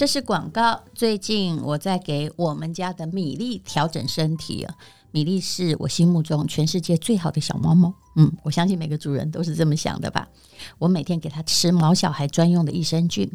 [0.00, 0.82] 这是广告。
[0.94, 4.66] 最近我在给我们家的米粒调整身体。
[5.10, 7.92] 米粒是我心目中全世界最好的小猫猫。
[8.16, 10.26] 嗯，我相信每个主人都是这么想的吧。
[10.78, 13.30] 我每天给它吃毛小孩专用的益生菌。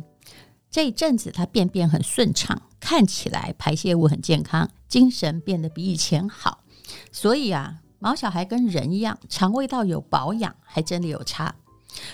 [0.71, 6.63] 这一阵子它便便很顺畅，看起来排泄物很健康，精神变得比以前好。
[7.11, 11.53] 所以啊，毛小孩跟人一样，肠胃道有保养，还真的有差。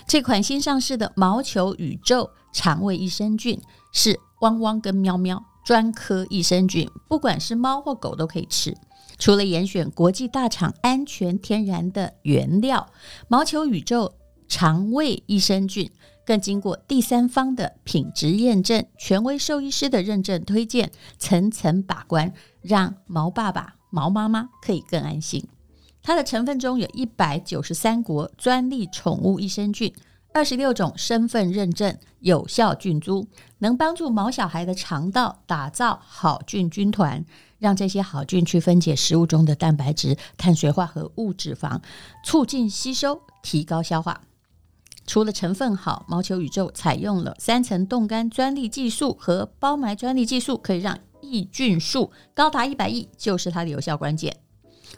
[0.06, 3.58] 这款新上市的毛球宇宙肠胃益生菌
[3.94, 8.76] 是汪汪跟喵喵专科益生菌，不管是猫或狗都可以吃。
[9.18, 12.88] 除了严选国际大厂安全天然的原料，
[13.28, 14.14] 毛球宇宙
[14.48, 15.90] 肠胃益生菌
[16.26, 25.48] 更经过第三方的品质验证、权威兽医师的认证推荐，层层把关，让毛爸爸、毛妈妈可以更安心。
[26.02, 29.94] 它的成分中有一百九十三国专利宠物益生菌，
[30.34, 33.28] 二十六种身份认证有效菌株，
[33.60, 37.26] 能帮助毛小孩的肠道打造好菌军团，
[37.60, 41.82] 让这些好菌去分解食物中的蛋白质、碳水化合物、脂肪，
[42.24, 44.22] 促进吸收，提高消化。
[45.06, 54.38] 除了成分好，毛球宇宙采用了三层冻干专利技术和包埋专利技术，可以让抑菌数高达一百亿，就是它的有效关键。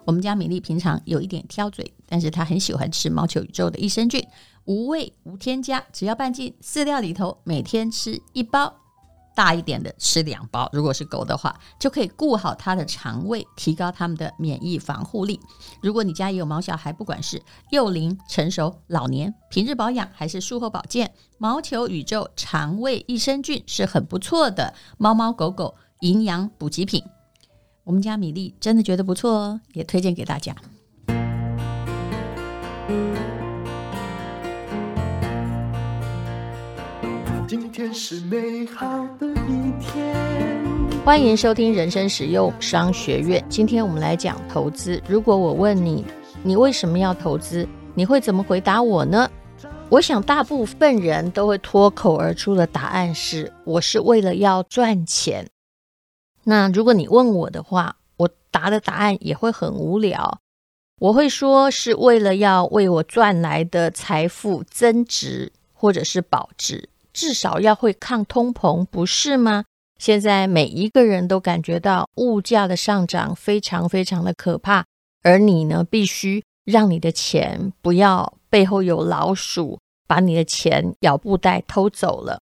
[0.05, 4.25] 我们家米粒平常有一点挑嘴，但是他很喜欢吃毛球宇宙的益生菌，
[4.65, 8.73] 无味无添加，只要拌进饲料里头，每天吃一包，
[9.35, 10.69] 大一点的吃两包。
[10.73, 15.39] 如果是狗的话，就可以顾好它的肠胃，提高它们的免疫防护力。
[15.81, 27.03] 如果你家也有毛小孩，不管是幼龄、成熟、老年，平日保养还是术后保健，毛球宇宙肠胃益生菌是很不错的猫猫狗狗营养补给品。
[27.85, 30.55] 我们家米粒真的觉得不错哦，也推荐给大家。
[37.45, 40.15] 今天是美好的一天。
[41.03, 43.43] 欢迎收听人生实用商学院。
[43.49, 45.01] 今天我们来讲投资。
[45.05, 46.05] 如果我问你，
[46.41, 47.67] 你为什么要投资？
[47.93, 49.29] 你会怎么回答我呢？
[49.89, 55.45] 我想大部分人都会脱口而出的答案是：我是为了要赚钱。
[56.45, 60.39] 那如果你问我的话，我答的答案也会很无聊。
[60.99, 69.65] 我会说是为了要为我赚来的财富增值，或者是保值，至少要会抗通膨，不是吗？
[69.99, 74.85] 现在每一个人都感觉到物价的上涨非常非常的可怕，
[75.23, 82.39] 而你呢，必须让你的钱不要背后有老鼠把你的钱咬布袋偷走了。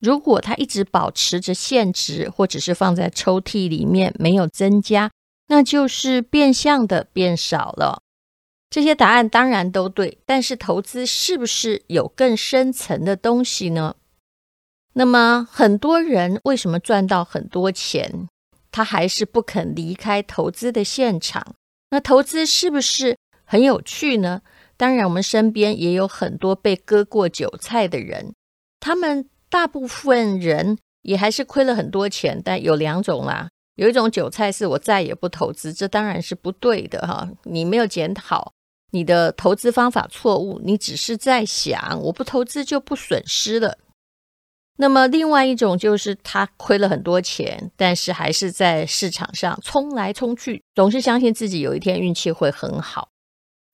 [0.00, 5.10] 如果它一直保持着现值，或者是放在抽屉里面没有增加，
[5.48, 8.02] 那就是变相的变少了。
[8.70, 13.96] 这些答案当然都对，但是投资是不是有更深层的东西呢？
[14.92, 18.28] 那么很多人为什么赚到很多钱，
[18.70, 21.54] 他还是不肯离开投资的现场？
[21.90, 24.42] 那投资是不是很有趣呢？
[24.76, 28.32] 当然，我们身边也有很多被割过韭菜的人，
[28.78, 29.28] 他们。
[29.50, 33.48] 大部分人也还是亏了很多钱，但有两种啦。
[33.76, 37.28] 有一种韭菜是我再也不投资，这当然是不对的哈。
[37.44, 38.52] 你没有检讨
[38.90, 43.78] 你的投资方法错误，你只是在想我不投资就不损失了。
[44.78, 53.08] 那么另外一种就是他亏了很多钱，但是还是在市场上冲来冲去，总是相信自己有一天运气会很好。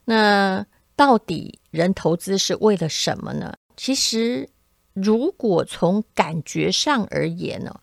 [0.05, 3.55] 那到底人投资是为了什么呢？
[3.77, 4.51] 其实。
[4.94, 7.81] 如果从感觉上而言呢，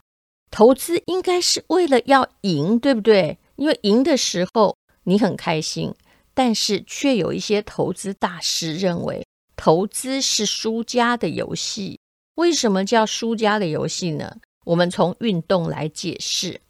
[0.49, 3.37] 投资应该是为了要赢，对不对？
[3.57, 5.93] 因为赢的时候你很开心，
[6.33, 11.99] 但是却有一些投资大师认为，投资是输家的游戏。
[12.35, 14.37] 为什么叫输家的游戏呢？
[14.65, 16.61] 我们从运动来解释。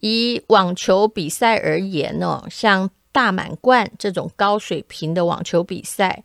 [0.00, 6.24] 以网球比赛而言呢，像大满贯这种高水平的网球比赛。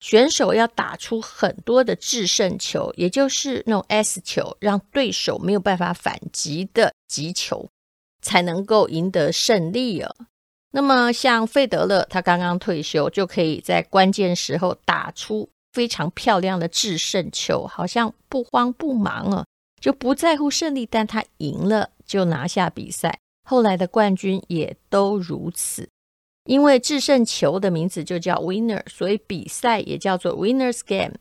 [0.00, 7.68] 选手要打出很多的制胜球，也就是那种 S 球，让对手没有办法反击的击球，
[8.20, 10.14] 才能够赢得胜利哦。
[10.70, 19.46] 那么像费德勒，他刚刚退休，就可以在关键时候打出非常漂亮的制胜球，好像不慌不忙哦，
[19.80, 23.18] 就不在乎胜利，但他赢了就拿下比赛。
[23.48, 25.88] 后来的冠军也都如此。
[26.46, 31.14] 因为制胜球的名字就叫 winner，所以比赛也叫做 winner's game，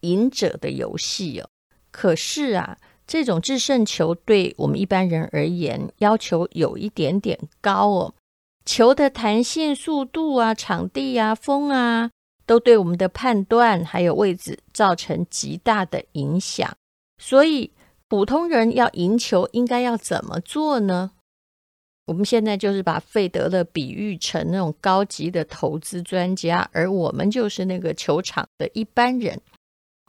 [0.00, 1.48] 赢者的游戏哦。
[1.90, 8.14] 可是啊，这种制胜球对我们一般人而言，要求有一点点高哦。
[8.64, 12.10] 球的弹性、速度啊、场地啊、风啊，
[12.44, 16.76] 都对我们的判断还有位置造成极大的影响。
[17.16, 17.72] 所以
[18.08, 21.12] 普通人要赢球，应该要怎么做呢？
[22.08, 29.38] 我们现在就是把费德勒比喻成那种高级的投资专家，而我们就是那个球场的一般人。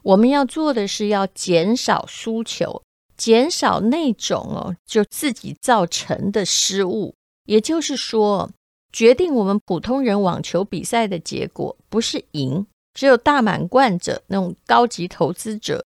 [0.02, 2.82] 我们要做的是要减少输球，
[3.18, 7.14] 减少那种哦，就自己造成的失误。
[7.44, 8.50] 也就是说，
[8.90, 15.84] 决定我们普通人网球比赛的结果不是赢，只有大满贯者那种高级投资者、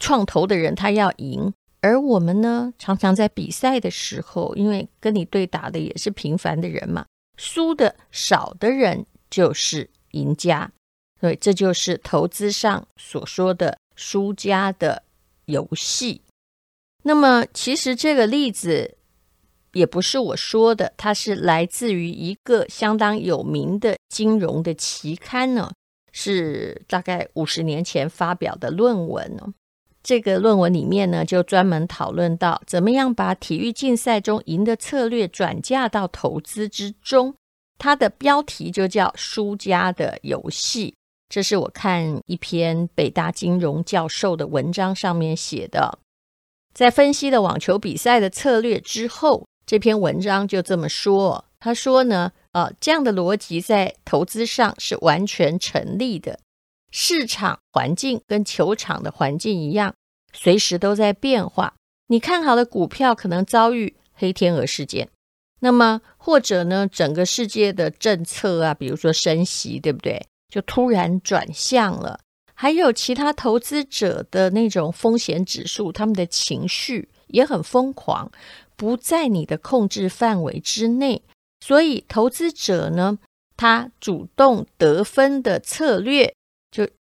[0.00, 1.54] 创投的人他要赢。
[1.84, 7.04] 而我们呢，常常在比赛的时候，因为跟你对打的也是平凡的人嘛，
[7.36, 10.72] 输的少的人就是赢家。
[11.20, 15.02] 所以这就是投资上所说的输家的
[15.44, 16.22] 游戏。
[17.02, 18.96] 那么，其实这个例子
[19.72, 25.70] 也不是我说的，它是来自于一个相当有名的金融的期刊呢，
[26.12, 29.52] 是大概五十年前发表的论文呢。
[30.04, 37.34] 这个论文里面呢，就专门讨论到怎么样把体育竞赛中赢的策略转嫁到投资之中。
[37.78, 40.94] 它的标题就叫“输家的游戏”。
[41.28, 45.98] 这是我看一篇北大金融教授的文章上面写的。
[46.74, 56.38] 在分析了网球比赛的策略之后，这篇文章就这么说：他说呢，呃，这样的逻辑在投资上是完全成立的。
[56.96, 59.92] 市场环境跟球场的环境一样，
[60.32, 61.74] 随时都在变化。
[62.06, 65.08] 你看好的股票可能遭遇黑天鹅事件，
[65.58, 70.24] 那么或者呢，整个世界的政策啊，比如说升息，对不对？
[70.48, 72.20] 就突然转向了。
[72.54, 78.30] 还有其他投资者的那种风险指数，他们的情绪也很疯狂，
[78.76, 81.20] 不在你的控制范围之内。
[81.58, 83.18] 所以投资者呢，
[83.56, 86.32] 他主动得分的策略。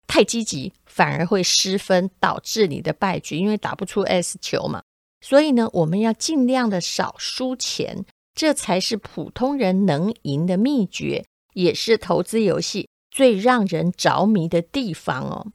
[0.07, 4.83] 太积极反而会失分，导致你的败局，因为打不出 S 球嘛。
[5.21, 8.05] 所以呢，我们要尽量的少输钱，
[8.35, 15.47] 这才是普通人能赢的秘诀，也是投资游戏最让人着迷的地方哦。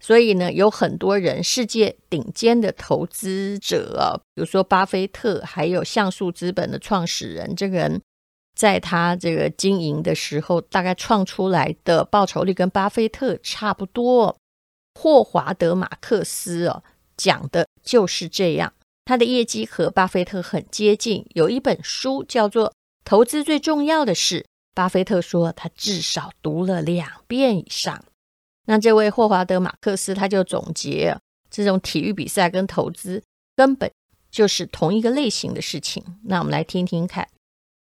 [0.00, 8.02] 所以呢，有很多人，世界顶尖的投资者，比如说巴菲特，还有像素资本的创始人，这个人。
[8.54, 14.36] 在他这个经营的时候，大概创出来的报酬率跟巴菲特差不多。
[14.94, 16.84] 霍华德·马克思哦，
[17.16, 18.72] 讲的就是这样，
[19.04, 21.26] 他的业绩和巴菲特很接近。
[21.34, 22.70] 有一本书叫做
[23.04, 24.40] 《投资最重要的事》，
[24.72, 28.04] 巴菲特说他至少读了两遍以上。
[28.66, 31.18] 那这位霍华德·马克思他就总结，
[31.50, 33.24] 这种体育比赛跟投资
[33.56, 33.90] 根本
[34.30, 36.04] 就是同一个类型的事情。
[36.22, 37.28] 那我们来听听看。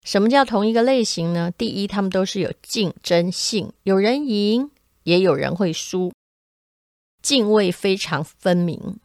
[0.03, 1.51] 什么叫同一个类型呢？
[1.51, 4.71] 第一，他们都是有竞争性，有人赢，
[5.03, 6.13] 也有人会输，
[7.23, 8.99] 敬畏非常分明。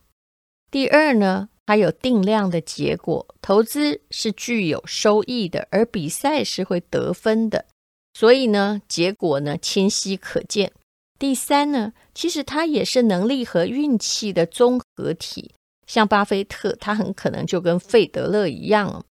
[0.71, 7.65] 第二呢，它有定量的结果，投资是具有收益的，而比赛是会得分的，
[8.13, 10.71] 所以呢，结果呢清晰可见。
[11.19, 15.53] 第三呢，其实它也是能力和运气的综合体，
[15.87, 19.05] 像巴菲特，他很可能就跟费德勒一样。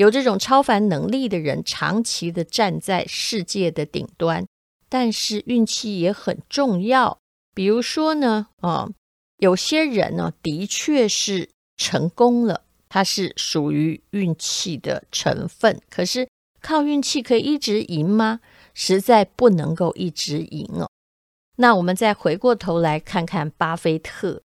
[0.00, 4.46] 有这种超凡能力的人，长期的站在世界的顶端，
[4.88, 7.18] 但是运气也很重要。
[7.54, 8.88] 比如说呢，啊，
[9.36, 15.82] 有些人呢，的确是成功了，他是属于运气的成分。
[15.90, 16.26] 可是
[16.62, 18.40] 靠运气可以一直赢吗？
[18.72, 20.88] 实在不能够一直赢哦。
[21.56, 24.40] 那我们再回过头来看看巴菲特，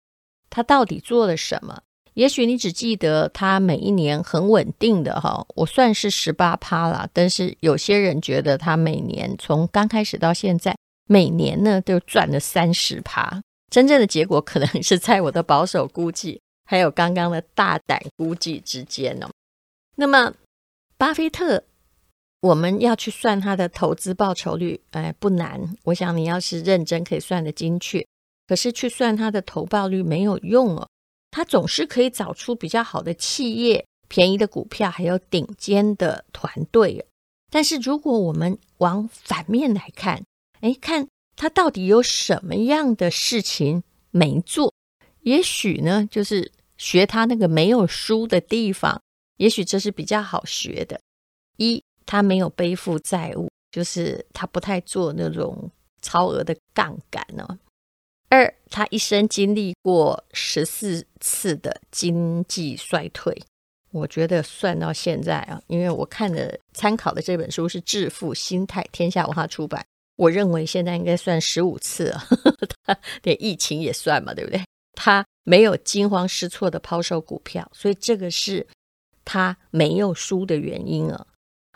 [0.48, 1.82] 他到底做了什么？
[2.14, 7.08] 也许你只记得他每一年很稳定的哈，我算是十八趴了。
[7.12, 10.76] 但是有些人觉得他每年从刚开始到现在，
[11.08, 13.42] 每年呢都赚了三十趴。
[13.70, 19.30] 真正的结果可能是在我的保守估计，还有刚刚的大胆估计之间呢。
[19.96, 20.34] 那么，
[20.98, 21.64] 巴菲特，
[22.42, 25.74] 我们要去算他的投资报酬率，哎，不难。
[25.84, 28.06] 我想你要是认真，可以算得精确。
[28.46, 30.86] 可是去算他的投报率没有用哦。
[31.32, 37.04] 他总是可以找出比较好的企业、便宜的股票，还有顶尖的团队。
[37.50, 40.22] 但是，如果我们往反面来看，
[40.60, 44.72] 哎，看他到底有什么样的事情没做？
[45.22, 49.02] 也许呢，就是学他那个没有输的地方，
[49.38, 51.00] 也许这是比较好学的。
[51.56, 55.70] 一，他没有背负债务，就是他不太做那种
[56.02, 57.58] 超额的杠杆呢。
[58.32, 63.38] 二，他一生经历过十四次的经济衰退，
[63.90, 69.84] 我觉得算到现在啊，因为我看的参考的这本书是《致富心态》，天下文化出版，
[70.16, 72.24] 我认为现在应该算十五次了，
[72.86, 74.64] 他连疫情也算嘛，对不对？
[74.94, 78.66] 他没有惊慌失措的抛售股票，所以这个是
[79.26, 81.26] 他没有输的原因啊。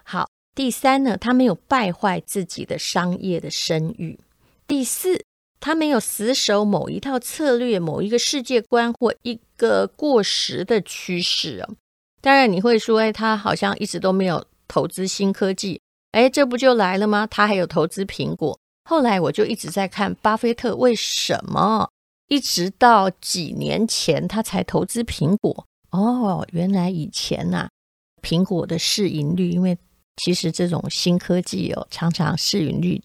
[0.04, 4.18] 好，第三呢，他没有败坏自己的商业的声誉。
[4.66, 5.22] 第四，
[5.60, 11.68] 他没有死守某一套策略、某一个世界观或一个过时的趋势啊。
[12.20, 15.80] 当然，你会说，哎，他好像一直都没有投资新科技，
[16.12, 17.26] 哎，这不就来了吗？
[17.26, 18.58] 他还有投资苹果。
[18.84, 21.90] 后来我就一直在看巴菲特为什么
[22.28, 25.66] 一直到几年前他才投资苹果。
[25.90, 27.68] 哦，原来以前呐、啊，
[28.22, 29.76] 苹果的市盈率，因为
[30.16, 33.00] 其实这种新科技哦，常常市盈率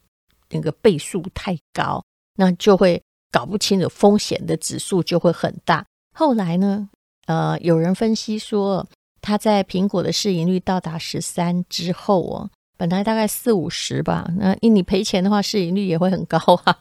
[0.49, 2.03] 那个倍数太高，
[2.35, 5.85] 那就会搞不清楚风险的指数就会很大。
[6.13, 6.89] 后来呢，
[7.27, 8.87] 呃，有人分析说。
[9.23, 16.75] 他在苹果的市盈率到达十三之后哦，本来大概四五十吧，那因你赔钱的话，市盈率也会很高啊。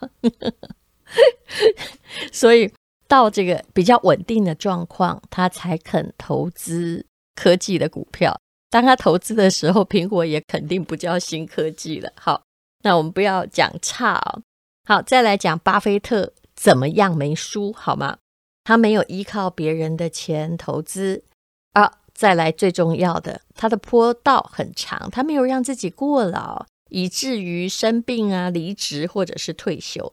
[2.32, 2.72] 所以
[3.06, 7.04] 到这个比较稳定的状况，他才肯投资
[7.34, 8.34] 科技的股票。
[8.70, 12.10] 当他投资的时候，苹果也肯定不叫新科技了。
[12.16, 12.42] 好，
[12.82, 14.40] 那我们不要讲差哦。
[14.84, 18.18] 好，再来讲巴菲特怎么样没输好吗？
[18.64, 21.24] 他没有依靠别人的钱投资
[21.72, 21.98] 啊。
[22.12, 30.12] 再来最重要的，他的坡道很长，他没有让自己过劳，以至于生病啊、离职或者是退休，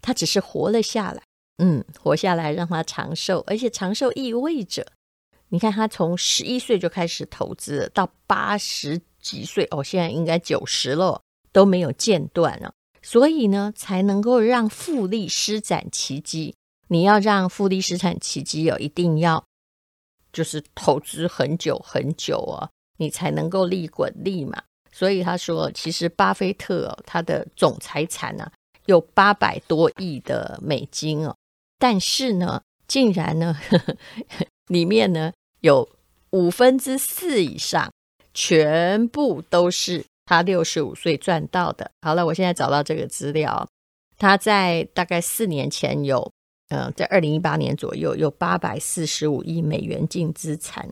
[0.00, 1.22] 他只是活了下来。
[1.58, 4.86] 嗯，活下来让他长寿，而且长寿意味着，
[5.50, 11.20] 你看他从十一岁就开始投资，到八十几岁，哦，现在应该九十了，
[11.52, 16.54] 都没有间断了，所以呢，才能够让复利施展奇迹。
[16.88, 19.44] 你要让复利施展奇迹，有一定要。
[20.32, 24.62] 就是投资很久很久啊，你才能够利滚利嘛。
[24.90, 28.50] 所以他说，其实巴菲特哦，他的总财产呢
[28.86, 31.36] 有八百多亿的美金哦，
[31.78, 33.96] 但是呢，竟然呢，呵 呵
[34.68, 35.88] 里面呢有
[36.30, 37.92] 五分之四以上
[38.32, 41.90] 全部都是他六十五岁赚到的。
[42.00, 43.68] 好了，我现在找到这个资料，
[44.16, 46.32] 他在大概四年前有。
[46.68, 50.88] 呃，在二零一八年左右，有八百四十五亿美元净资产，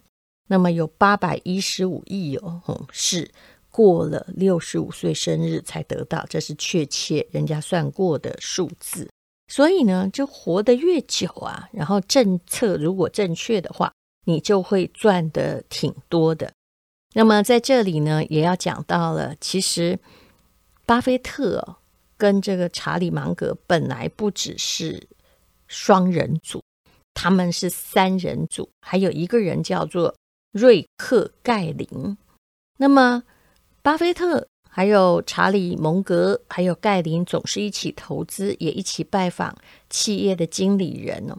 [0.46, 3.30] 那么有八百一十五亿哦，是
[3.70, 9.08] 过了六十五岁生日才得到，这是确切人家算过的数字。
[9.48, 13.90] 所以呢，就活得越久啊，然后政策如果正确的话，
[14.26, 16.52] 你就会赚得挺多的。
[17.14, 19.98] 那么在这里呢，也要讲到了，其实
[20.86, 21.76] 巴菲特
[22.16, 25.08] 跟这个查理芒格本来不只是。
[25.72, 26.60] 双人组，
[27.14, 30.12] 他们是三人组，还有一个人叫做
[30.50, 32.18] 瑞克盖林。
[32.78, 33.22] 那么，
[33.80, 39.56] 巴菲特、还有查理蒙格、还有盖林，总是一起投资，也一起拜访
[39.88, 41.38] 企业的经理人哦。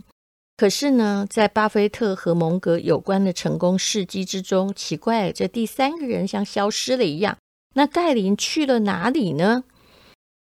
[0.62, 7.36] 可是呢，在巴菲特和蒙格有关的成功事迹之中，奇怪，这第三个人像消失了一样。
[7.74, 9.64] 那盖林去了哪里呢？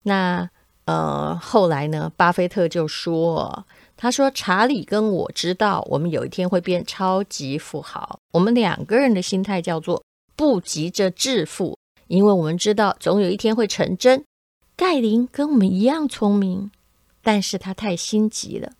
[0.04, 0.48] 那
[0.86, 3.66] 呃，后来呢，巴菲特就说。
[3.94, 8.18] 他说：“查理跟我知道，我们有一天会变超级富豪。
[8.32, 10.02] 我们两个人的心态叫做
[10.34, 14.24] 不急着致富，因为我们知道总有一天会成真。
[14.76, 16.70] 盖林跟我们一样聪明，
[17.22, 18.72] 但是他太心急了。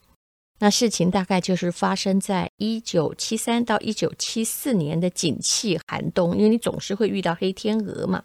[0.59, 8.23] 那事情大概就是发生在一九七三到一九七四年的景气寒冬，因为你总是会遇到黑天鹅嘛。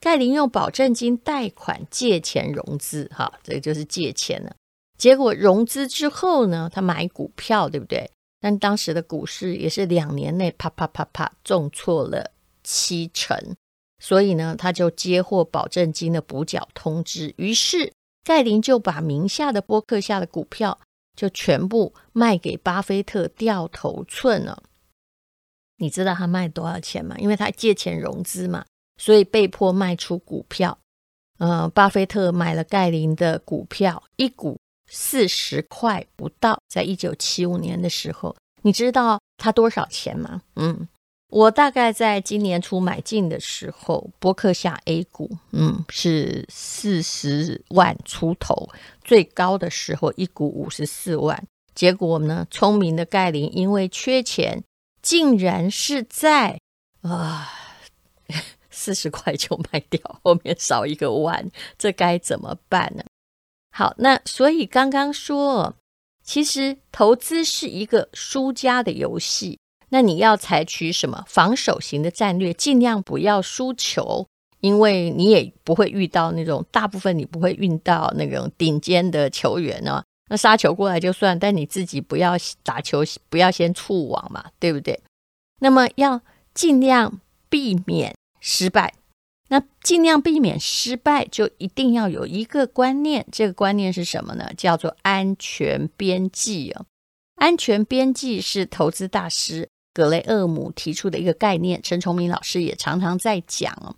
[0.00, 4.54] 盖林用保证金贷款借钱融资，哈，这就是借钱了。”
[4.96, 8.08] 结果融资之后呢，他买股票，对不对？
[8.40, 12.30] 但当时的股市也是两年内啪啪啪啪重挫了
[12.62, 13.36] 七成，
[13.98, 17.34] 所以呢，他就接获保证金的补缴通知。
[17.38, 20.78] 于是盖林就把名下的波克夏的股票
[21.14, 24.62] 就全部卖给巴菲特掉头寸了。
[25.76, 27.16] 你知道他卖多少钱吗？
[27.18, 28.64] 因为他借钱融资嘛，
[28.96, 30.78] 所以被迫卖出股票。
[31.38, 34.58] 呃，巴菲特买了盖林的股票，一股。
[34.86, 40.42] 四十块不到，在一九七五年的时候，你知道他多少钱吗？
[40.56, 40.86] 嗯，
[41.34, 48.68] 我大概在今年初买进的时候，波克夏 A 股，嗯，是四十万出头，
[49.02, 51.44] 最高的时候一股五十四万。
[51.74, 54.62] 结果呢，聪明的盖林因为缺钱，
[55.02, 56.60] 竟然是在
[57.02, 57.50] 啊
[58.70, 63.02] 四十块就卖掉，后面少一个万，这该怎么办呢？
[63.72, 65.74] 好，那所以刚刚说，
[66.22, 69.58] 其实投资是一个输家的游戏。
[69.94, 74.26] 那你要采取什么防守型的战略，尽量不要输球，
[74.58, 82.32] 因为你也不会遇到那种大部分你不会遇到那种顶尖的球员呢，那杀球过来就算，但你自己不要
[82.64, 85.00] 打球，不要先触网嘛，对不对？
[85.60, 86.20] 那么要
[86.52, 88.94] 尽量避免失败。
[89.48, 94.50] 那尽量避免失败，就一定要有一个观念，这个观念是什么呢？
[94.56, 96.84] 叫做安全边际哦。
[97.36, 103.96] 安全边际是投资大师格雷厄姆提出的一个概念，陈崇明老师也常常在讲哦。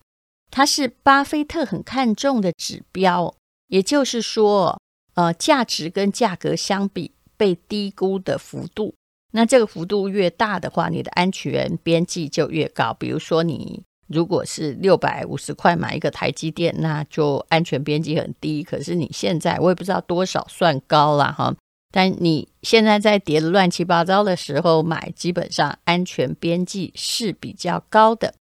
[0.50, 3.34] 它是巴菲特很看重的指标，
[3.66, 4.80] 也就是说，
[5.14, 8.94] 呃，价值跟价格相比被低估的幅度，
[9.32, 12.94] 那这个幅度越大的话，你的安全边际就越高。
[12.94, 13.82] 比如说你。
[14.08, 18.62] 如果是六百五十块买一个台积电，那就安全边际很低。
[18.62, 21.52] 可是你现在我也不知道多少算高了哈，
[21.92, 28.34] 但你现在在跌得乱七八糟的时候买，基本上安全边际是比较高的。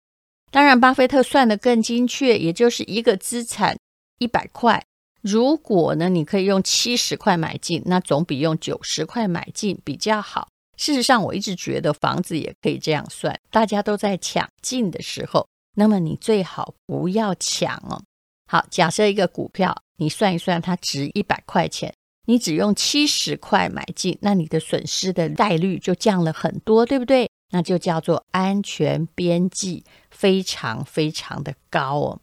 [0.52, 3.78] 当然，巴菲特算得更精确，也就是一个资产
[4.20, 4.84] 一百块，
[5.22, 10.48] 如果呢你可以用七十块买进，那总比用九十块买进比较好。
[10.78, 15.48] 事实上，我一直觉得房子也可以这样算，大家都在抢进的时候。
[15.78, 18.02] 那么你最好不要抢哦。
[18.50, 21.94] 好，假设一个股票，你算一算，它值一百块钱，
[22.26, 27.30] 你只用七十块买进，那你的损失的概率就降了很多，对不对？
[27.52, 32.20] 那就叫做安全边际非常非常的高哦。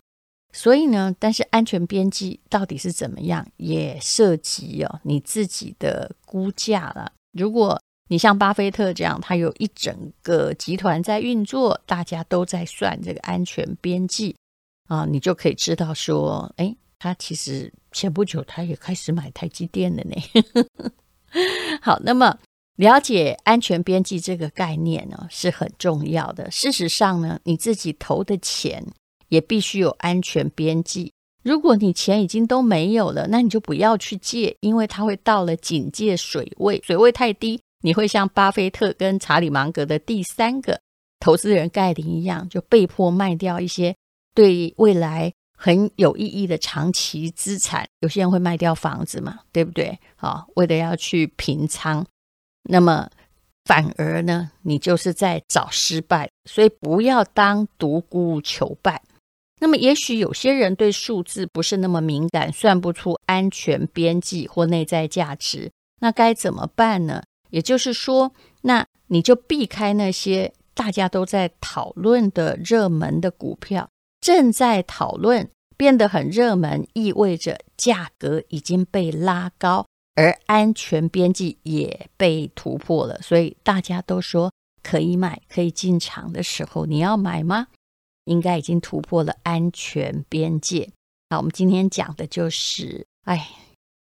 [0.52, 7.12] 所以呢，但是安全边际到底是怎么样，也涉及哦你自己的估价了。
[7.32, 14.37] 如果你像巴菲特这样，他有一整个集团在运作，大家都在算这个安全边际
[14.88, 20.16] 啊，你就可以知道说，哎，他其实前不久他也开始买台积电了呢。
[21.80, 22.38] 好，那么
[22.76, 26.50] 了解安全边际这个概念呢，是很重要的。
[26.50, 28.84] 事实上呢，你自己投的钱
[29.28, 31.12] 也必须有安全边际。
[31.42, 37.61] 如果你钱已经都没有了，那你就不要去借，因为它会到了警戒水位，水位太低。
[37.84, 40.80] 你会像巴菲特跟查理芒格的第三个
[41.18, 43.96] 投资人盖林一样，就被迫卖掉一些
[44.35, 47.87] 对未来很有意义的长期资产。
[48.01, 49.96] 有些人会卖掉房子嘛，对不对？
[50.16, 52.05] 好，为了要去平仓，
[52.64, 53.09] 那么
[53.64, 56.29] 反而呢，你就是在找失败。
[56.51, 59.01] 所以不要当独孤求败。
[59.61, 65.70] 那么也许有些人对数字不是那么敏感，算不出安全边际或内在价值，
[66.01, 67.22] 那该怎么办呢？
[67.51, 73.88] 也就是说，那你就避开那些大家都在讨论的热门的股票，
[74.22, 83.20] 正在讨论变得很热门，意味着价格已经被拉高，而安全边际也被突破了。
[83.20, 84.50] 所以大家都说
[84.82, 87.66] 可以买、可以进场的时候，你要买吗？
[88.26, 90.88] 应该已经突破了安全边界。
[91.30, 93.50] 好，我们今天讲的就是，哎，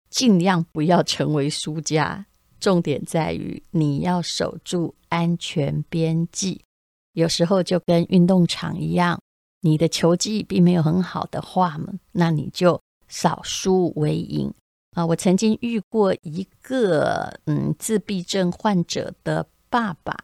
[0.09, 2.25] 尽量不要成为输家。
[2.61, 6.63] 重点在于你要守住安全边际。
[7.15, 9.21] 有时候就跟运动场一样，
[9.65, 14.53] 你的球技并没有很好的话嘛，那你就少输为赢
[14.95, 15.07] 啊！
[15.07, 20.15] 我曾经遇过一个嗯自闭症患者的爸爸，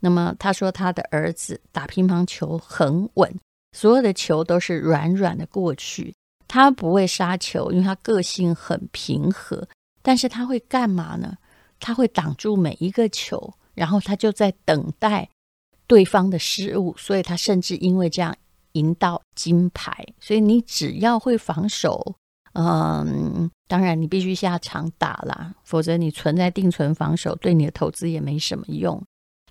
[0.00, 3.34] 那么他说他的儿子打乒乓球很稳，
[3.72, 6.14] 所有的球都是软软的过去，
[6.46, 9.66] 他不会杀球，因为他个性很平和，
[10.02, 11.38] 但是他会干嘛呢？
[11.78, 15.30] 他会挡住每一个球，然后他就在等待
[15.86, 18.36] 对方的失误，所以他甚至因为这样
[18.72, 20.06] 赢到金牌。
[20.20, 22.14] 所以你只要会防守，
[22.54, 29.02] 嗯，当然你必须下场打啦，否则你存在定存防守，对你的投资也没什么用。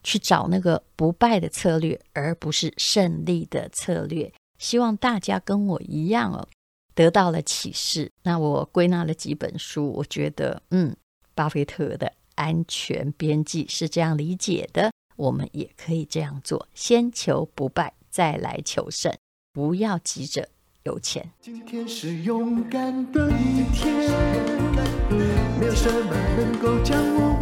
[0.01, 4.31] 去找那个不败的策略，而不是胜利的策略。
[4.57, 6.47] 希望大家跟我一样哦，
[6.95, 8.11] 得到了启示。
[8.23, 10.95] 那我归纳了几本书，我觉得，嗯，
[11.35, 12.13] 巴菲特的。
[12.35, 19.17] 安全边际是这样理解的，我们也可以这样做：先求不败，再来求胜，
[19.53, 20.49] 不要急着
[20.83, 21.31] 有钱。
[21.39, 23.95] 今天是勇敢的一天，
[25.57, 27.39] 没有什么能够将我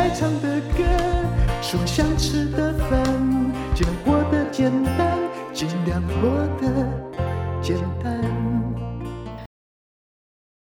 [0.00, 0.82] 爱唱的歌，
[1.60, 2.69] 吃我想吃的